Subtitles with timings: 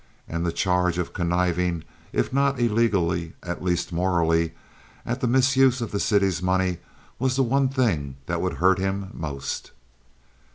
[0.27, 4.53] And the charge of conniving, if not illegally, at least morally,
[5.05, 6.79] at the misuse of the city's money
[7.19, 9.69] was the one thing that would hurt him most.